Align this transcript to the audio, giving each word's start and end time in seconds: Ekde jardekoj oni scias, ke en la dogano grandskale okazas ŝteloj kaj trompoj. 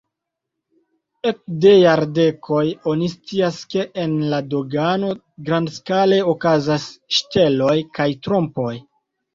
Ekde 1.31 1.73
jardekoj 1.73 2.63
oni 2.93 3.11
scias, 3.13 3.61
ke 3.75 3.87
en 4.07 4.17
la 4.33 4.41
dogano 4.55 5.15
grandskale 5.51 6.21
okazas 6.35 6.91
ŝteloj 7.21 7.75
kaj 8.01 8.13
trompoj. 8.29 8.75